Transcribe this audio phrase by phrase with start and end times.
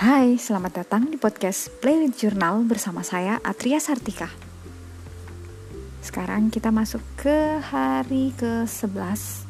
[0.00, 4.32] Hai, selamat datang di podcast Play with Journal bersama saya Atria Sartika.
[6.00, 9.44] Sekarang kita masuk ke hari ke-11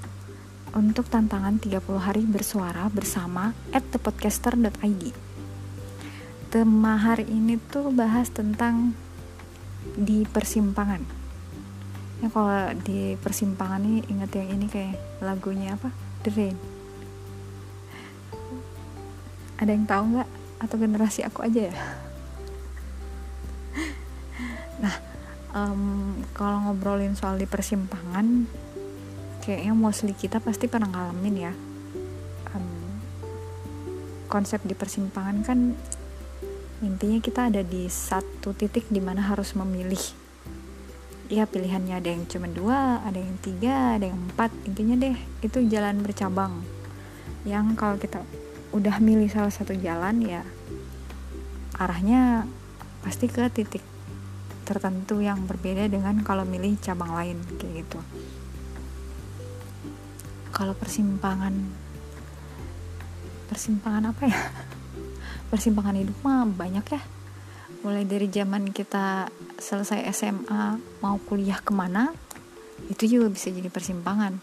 [0.75, 5.15] untuk tantangan 30 hari bersuara bersama at thepodcaster.id.
[6.51, 8.99] Tema hari ini tuh bahas tentang
[9.95, 11.07] di persimpangan.
[12.27, 15.95] Ya kalau di persimpangan ini inget yang ini kayak lagunya apa?
[16.27, 16.81] The Rain
[19.61, 21.77] ada yang tahu nggak atau generasi aku aja ya?
[24.81, 24.95] Nah
[25.57, 28.47] um, kalau ngobrolin soal di persimpangan
[29.41, 31.53] kayaknya mostly kita pasti pernah ngalamin ya.
[32.53, 33.01] Um,
[34.29, 35.59] konsep di persimpangan kan
[36.81, 40.01] intinya kita ada di satu titik di mana harus memilih.
[41.31, 45.59] Ya pilihannya ada yang cuma dua ada yang tiga ada yang empat intinya deh itu
[45.71, 46.59] jalan bercabang.
[47.47, 48.21] Yang kalau kita
[48.71, 50.43] udah milih salah satu jalan ya
[51.81, 52.45] arahnya
[53.01, 53.81] pasti ke titik
[54.69, 57.99] tertentu yang berbeda dengan kalau milih cabang lain kayak gitu.
[60.55, 61.57] Kalau persimpangan
[63.51, 64.39] persimpangan apa ya?
[65.51, 67.03] Persimpangan hidup mah banyak ya.
[67.83, 69.27] Mulai dari zaman kita
[69.59, 72.15] selesai SMA mau kuliah ke mana
[72.87, 74.39] itu juga bisa jadi persimpangan.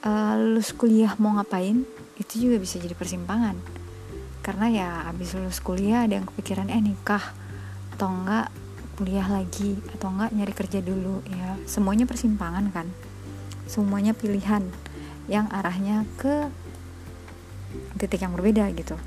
[0.00, 1.84] Uh, lulus kuliah mau ngapain
[2.20, 3.56] itu juga bisa jadi persimpangan.
[4.44, 7.32] Karena ya habis lulus kuliah ada yang kepikiran eh nikah
[7.96, 8.52] atau enggak
[9.00, 11.56] kuliah lagi atau enggak nyari kerja dulu ya.
[11.64, 12.86] Semuanya persimpangan kan.
[13.64, 14.68] Semuanya pilihan
[15.32, 16.52] yang arahnya ke
[17.96, 19.00] titik yang berbeda gitu.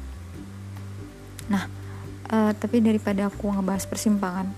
[1.53, 1.69] Nah
[2.33, 4.49] uh, tapi daripada aku ngebahas persimpangan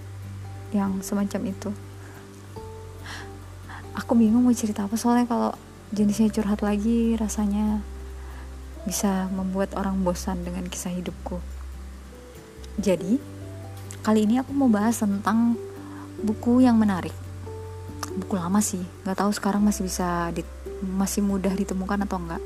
[0.71, 1.71] yang semacam itu
[3.95, 4.99] aku bingung mau cerita apa.
[4.99, 5.51] Soalnya kalau
[5.95, 7.79] jenisnya curhat lagi rasanya
[8.85, 11.41] bisa membuat orang bosan dengan kisah hidupku.
[12.77, 13.17] Jadi,
[14.05, 15.57] kali ini aku mau bahas tentang
[16.21, 17.13] buku yang menarik.
[18.15, 20.45] Buku lama sih, nggak tahu sekarang masih bisa di,
[20.85, 22.43] masih mudah ditemukan atau enggak.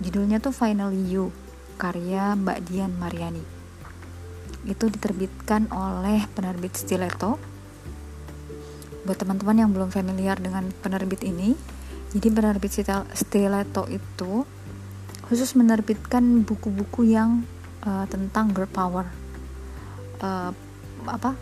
[0.00, 1.28] Judulnya tuh Finally You,
[1.76, 3.44] karya Mbak Dian Mariani.
[4.64, 7.36] Itu diterbitkan oleh penerbit Stiletto.
[9.04, 11.52] Buat teman-teman yang belum familiar dengan penerbit ini,
[12.16, 12.72] jadi penerbit
[13.14, 14.48] Stiletto itu
[15.30, 17.46] khusus menerbitkan buku-buku yang
[17.86, 19.06] uh, tentang girl power.
[20.18, 20.50] Uh,
[21.06, 21.38] apa?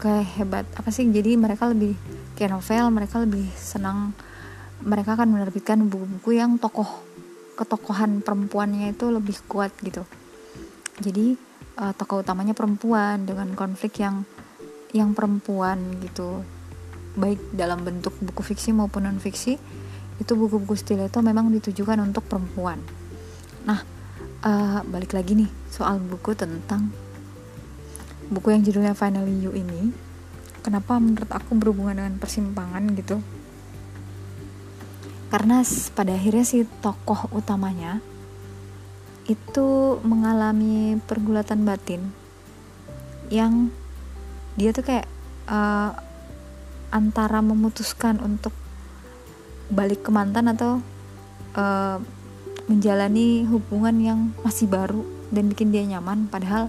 [0.00, 1.04] Kayak hebat apa sih?
[1.12, 1.92] Jadi mereka lebih
[2.40, 4.16] kayak novel mereka lebih senang
[4.80, 6.88] mereka akan menerbitkan buku-buku yang tokoh
[7.58, 10.08] ketokohan perempuannya itu lebih kuat gitu.
[11.04, 11.36] Jadi
[11.76, 14.24] uh, tokoh utamanya perempuan dengan konflik yang
[14.96, 16.40] yang perempuan gitu.
[17.12, 19.58] Baik dalam bentuk buku fiksi maupun non fiksi
[20.18, 22.82] itu buku-buku stiletto memang ditujukan untuk perempuan.
[23.66, 23.80] Nah
[24.42, 26.90] uh, balik lagi nih soal buku tentang
[28.28, 29.94] buku yang judulnya Finally You ini.
[30.60, 33.22] Kenapa menurut aku berhubungan dengan persimpangan gitu?
[35.28, 35.62] Karena
[35.94, 38.00] pada akhirnya si tokoh utamanya
[39.28, 42.00] itu mengalami pergulatan batin
[43.28, 43.68] yang
[44.56, 45.06] dia tuh kayak
[45.46, 45.92] uh,
[46.88, 48.56] antara memutuskan untuk
[49.68, 50.80] balik ke mantan atau
[51.56, 51.98] uh,
[52.68, 56.28] menjalani hubungan yang masih baru dan bikin dia nyaman.
[56.28, 56.68] Padahal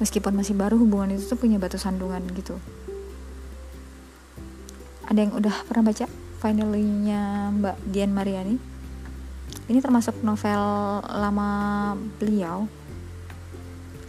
[0.00, 2.56] meskipun masih baru hubungan itu tuh punya batu sandungan gitu.
[5.04, 6.08] Ada yang udah pernah baca
[6.40, 8.56] finally-nya Mbak Dian Mariani?
[9.64, 10.60] Ini termasuk novel
[11.04, 11.50] lama
[12.20, 12.68] beliau.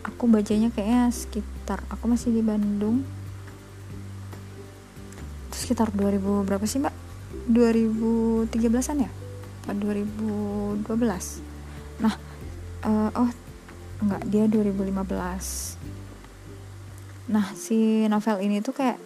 [0.03, 3.03] Aku bacanya kayaknya sekitar aku masih di Bandung.
[5.56, 7.04] Sekitar 2000 berapa sih mbak
[7.50, 9.11] 2013an ya?
[9.66, 11.56] Atau 2012
[11.95, 12.11] nah
[12.83, 13.31] uh, oh
[14.03, 19.00] enggak dia 2015 nah si novel ini tuh kayak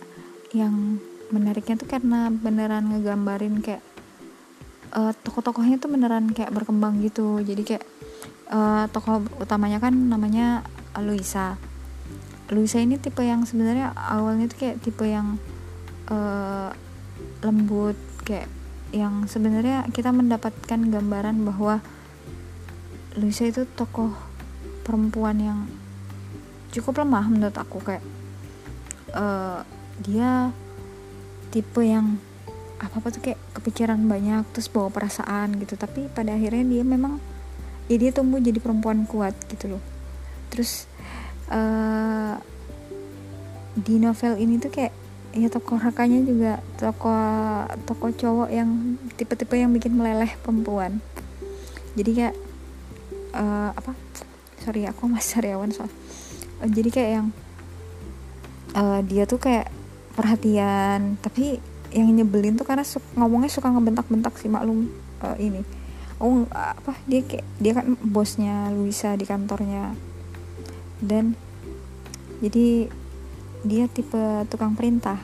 [0.51, 0.97] yang
[1.29, 3.85] menariknya tuh karena beneran ngegambarin kayak
[4.97, 7.37] uh, tokoh-tokohnya tuh beneran kayak berkembang gitu.
[7.45, 7.85] Jadi kayak
[8.49, 10.65] uh, tokoh utamanya kan namanya
[10.99, 11.55] Luisa
[12.49, 15.37] Luisa ini tipe yang sebenarnya awalnya tuh kayak tipe yang
[16.09, 16.73] uh,
[17.45, 18.49] lembut kayak
[18.93, 21.81] yang sebenarnya kita mendapatkan gambaran bahwa
[23.17, 24.13] Luisa itu tokoh
[24.85, 25.59] perempuan yang
[26.69, 28.05] cukup lemah menurut aku kayak
[29.17, 29.65] uh,
[30.05, 30.53] dia
[31.49, 32.21] tipe yang
[32.79, 35.73] apa apa tuh kayak kepikiran banyak terus bawa perasaan gitu.
[35.75, 37.17] Tapi pada akhirnya dia memang
[37.89, 39.83] ya dia tumbuh jadi perempuan kuat gitu loh.
[40.53, 40.85] Terus
[41.49, 42.37] uh,
[43.73, 44.93] di novel ini tuh kayak
[45.33, 51.01] ya tokoh rakanya juga tokoh tokoh cowok yang tipe-tipe yang bikin meleleh perempuan.
[51.93, 52.35] Jadi kayak
[53.37, 53.93] uh, apa?
[54.61, 55.89] Sorry aku masih sariawan soal.
[56.59, 57.27] Uh, jadi kayak yang
[58.73, 59.69] uh, dia tuh kayak
[60.17, 64.89] perhatian tapi yang nyebelin tuh karena su ngomongnya suka ngebentak-bentak sih maklum
[65.21, 65.61] uh, ini.
[66.19, 66.97] Oh apa?
[67.05, 69.93] Dia kayak dia kan bosnya Luisa di kantornya.
[70.99, 71.37] Dan
[72.43, 72.91] jadi
[73.63, 75.19] dia tipe tukang perintah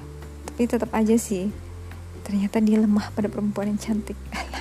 [0.50, 1.52] tapi tetap aja sih
[2.26, 4.18] ternyata dia lemah pada perempuan yang cantik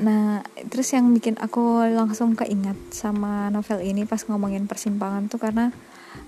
[0.00, 0.40] Nah,
[0.72, 5.76] terus yang bikin aku langsung keingat sama novel ini pas ngomongin persimpangan tuh karena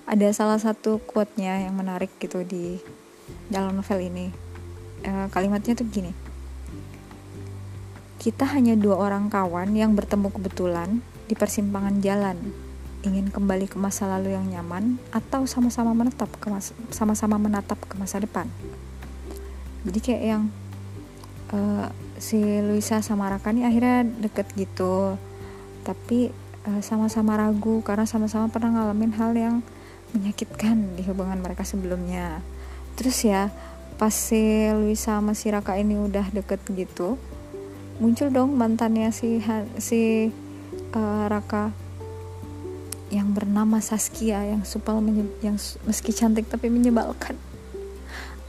[0.05, 2.77] ada salah satu quote-nya yang menarik gitu di
[3.49, 4.29] dalam novel ini.
[5.01, 6.13] E, kalimatnya tuh gini.
[8.21, 12.37] Kita hanya dua orang kawan yang bertemu kebetulan di persimpangan jalan.
[13.03, 16.47] Ingin kembali ke masa lalu yang nyaman atau sama-sama menetap ke
[16.95, 18.47] sama-sama menatap ke masa depan.
[19.83, 20.43] Jadi kayak yang
[21.51, 25.19] uh, si Luisa sama Raka nih akhirnya deket gitu.
[25.83, 26.31] Tapi
[26.63, 29.55] eh, sama-sama ragu karena sama-sama pernah ngalamin hal yang
[30.15, 32.39] menyakitkan di hubungan mereka sebelumnya.
[32.95, 33.51] Terus ya
[33.99, 37.19] pas si Luisa sama si Raka ini udah deket gitu
[38.01, 39.37] muncul dong mantannya si
[39.77, 40.33] si
[40.97, 41.69] uh, Raka
[43.13, 44.97] yang bernama Saskia yang supel
[45.45, 47.37] yang meski cantik tapi menyebalkan.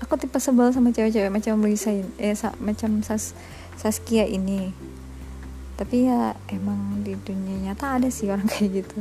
[0.00, 2.32] Aku tipe sebel sama cewek-cewek macam Luisa eh
[2.64, 3.36] macam Sas
[3.76, 4.72] Saskia ini.
[5.76, 8.98] Tapi ya emang di dunia nyata ada sih orang kayak gitu.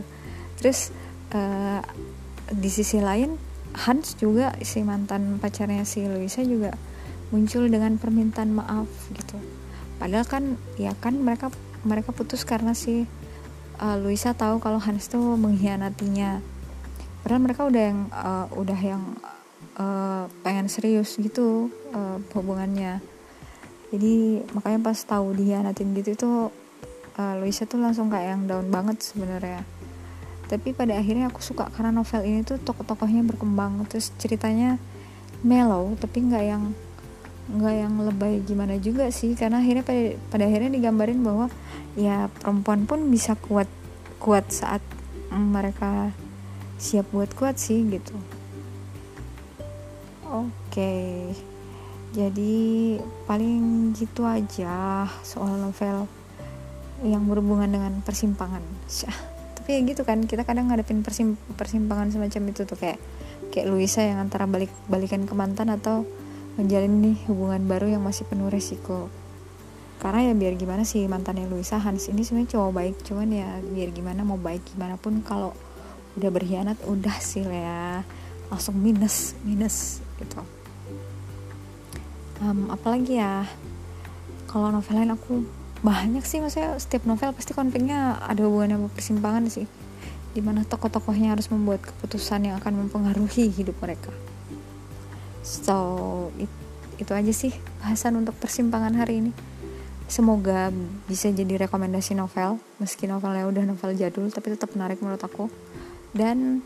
[0.59, 0.91] Terus
[1.31, 1.79] uh,
[2.51, 3.39] di sisi lain
[3.73, 6.75] Hans juga si mantan pacarnya si Luisa juga
[7.33, 9.39] muncul dengan permintaan maaf gitu.
[9.97, 10.43] Padahal kan
[10.75, 11.49] ya kan mereka
[11.81, 13.09] mereka putus karena si
[13.79, 16.43] uh, Luisa tahu kalau Hans tuh mengkhianatinya.
[17.23, 19.03] Padahal mereka udah yang uh, udah yang
[19.79, 22.99] uh, pengen serius gitu uh, hubungannya.
[23.93, 26.29] Jadi makanya pas tahu dia natin gitu itu
[27.15, 29.61] uh, Luisa tuh langsung kayak yang down banget sebenarnya.
[30.49, 33.85] Tapi pada akhirnya aku suka karena novel ini tuh tokoh-tokohnya berkembang.
[33.87, 34.77] Terus ceritanya
[35.45, 36.75] mellow tapi nggak yang
[37.43, 41.51] nggak yang lebay gimana juga sih karena akhirnya pada, pada akhirnya digambarin bahwa
[41.99, 43.67] ya perempuan pun bisa kuat
[44.23, 44.79] kuat saat
[45.33, 46.15] mereka
[46.79, 48.15] siap buat kuat sih gitu.
[50.29, 51.35] Oke okay
[52.13, 56.05] jadi paling gitu aja soal novel
[57.01, 58.61] yang berhubungan dengan persimpangan.
[59.57, 63.01] Tapi ya gitu kan kita kadang ngadepin persim persimpangan semacam itu tuh kayak
[63.49, 66.05] kayak Luisa yang antara balik balikan ke mantan atau
[66.53, 69.09] menjalin nih hubungan baru yang masih penuh resiko.
[69.97, 73.89] Karena ya biar gimana sih mantannya Luisa Hans ini sebenarnya cowok baik cuman ya biar
[73.95, 75.55] gimana mau baik gimana pun kalau
[76.19, 78.05] udah berkhianat udah sih ya.
[78.53, 80.43] Langsung minus minus gitu.
[82.43, 83.47] Um, apalagi ya
[84.45, 85.41] kalau novel lain aku
[85.81, 89.65] banyak sih maksudnya setiap novel pasti konfliknya ada hubungannya sama persimpangan sih.
[90.33, 94.13] Di mana tokoh-tokohnya harus membuat keputusan yang akan mempengaruhi hidup mereka
[95.43, 95.77] so
[96.39, 96.49] it,
[96.97, 97.51] itu aja sih
[97.83, 99.31] bahasan untuk persimpangan hari ini.
[100.07, 100.71] Semoga
[101.07, 105.51] bisa jadi rekomendasi novel meski novelnya udah novel jadul tapi tetap menarik menurut aku.
[106.15, 106.63] Dan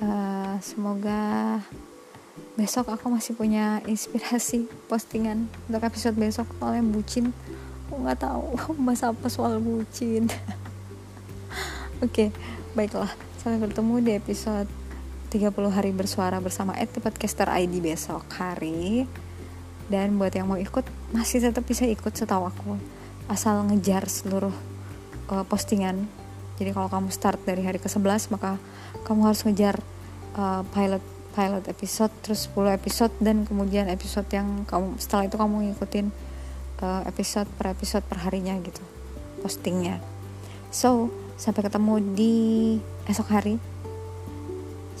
[0.00, 1.60] uh, semoga
[2.56, 6.48] besok aku masih punya inspirasi postingan untuk episode besok.
[6.56, 7.36] Soalnya bucin.
[7.88, 10.30] Aku nggak tahu bahas apa soal bucin.
[12.00, 12.28] Oke okay,
[12.72, 13.12] baiklah.
[13.40, 14.79] Sampai bertemu di episode
[15.30, 19.06] 30 hari bersuara bersama Ed Podcaster ID besok hari.
[19.86, 20.82] Dan buat yang mau ikut
[21.14, 22.74] masih tetap bisa ikut setahu aku.
[23.30, 24.54] Asal ngejar seluruh
[25.30, 26.10] uh, postingan.
[26.58, 28.58] Jadi kalau kamu start dari hari ke-11 maka
[29.06, 29.78] kamu harus ngejar
[30.34, 35.54] uh, pilot pilot episode terus 10 episode dan kemudian episode yang kamu setelah itu kamu
[35.70, 36.06] ngikutin
[36.82, 38.82] uh, episode per episode per harinya gitu
[39.46, 40.02] postingnya.
[40.74, 41.08] So
[41.38, 42.34] sampai ketemu di
[43.06, 43.69] esok hari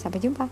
[0.00, 0.48] sampai jumpa